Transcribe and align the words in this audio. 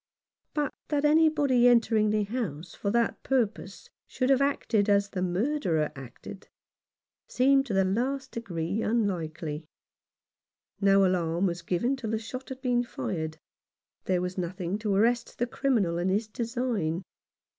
But 0.55 0.73
that 0.87 1.05
anybody 1.05 1.67
entering 1.67 2.09
the 2.09 2.23
house 2.23 2.73
for 2.73 2.89
that 2.89 3.21
purpose 3.21 3.87
should 4.07 4.31
have 4.31 4.41
acted 4.41 4.89
as 4.89 5.09
the 5.09 5.21
murderer 5.21 5.91
acted, 5.95 6.47
seems 7.27 7.67
to 7.67 7.75
the 7.75 7.85
last 7.85 8.31
degree 8.31 8.81
unlikely. 8.81 9.65
No 10.79 11.05
alarm, 11.05 11.45
was 11.45 11.61
given 11.61 11.95
till 11.95 12.09
the 12.09 12.17
shot 12.17 12.49
had 12.49 12.63
been 12.63 12.83
fired; 12.83 13.37
there 14.05 14.21
was 14.23 14.39
nothing 14.39 14.79
to 14.79 14.95
arrest 14.95 15.37
the 15.37 15.45
criminal 15.45 15.99
in 15.99 16.09
his 16.09 16.25
design. 16.27 17.03